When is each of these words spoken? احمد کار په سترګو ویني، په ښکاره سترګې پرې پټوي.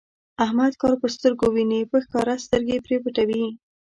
احمد 0.45 0.73
کار 0.81 0.93
په 1.01 1.07
سترګو 1.15 1.45
ویني، 1.51 1.81
په 1.91 1.97
ښکاره 2.03 2.35
سترګې 2.45 2.77
پرې 2.85 2.97
پټوي. 3.03 3.45